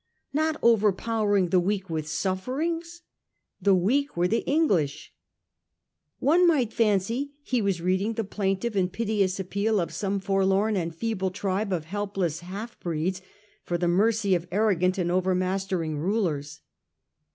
Not 0.33 0.57
overpowering 0.63 1.49
the 1.49 1.59
weak 1.59 1.87
with 1.87 2.07
sufferings! 2.07 3.03
The 3.61 3.75
weak 3.75 4.17
were 4.17 4.27
the 4.27 4.43
Eng 4.47 4.67
lish! 4.69 5.13
One 6.17 6.47
might 6.47 6.73
fancy 6.73 7.33
he 7.43 7.61
was 7.61 7.81
reading 7.81 8.13
the 8.13 8.23
plaintive 8.23 8.75
and 8.75 8.91
piteous 8.91 9.39
appeal 9.39 9.79
of 9.79 9.93
some 9.93 10.19
forlorn 10.19 10.75
and 10.75 10.95
feeble 10.95 11.29
tribe 11.29 11.71
of 11.71 11.85
helpless 11.85 12.39
half 12.39 12.79
breeds 12.79 13.21
for 13.63 13.77
the 13.77 13.87
mercy 13.87 14.33
of 14.33 14.47
arrogant 14.51 14.97
and 14.97 15.11
mastering 15.37 15.99
rulers. 15.99 16.61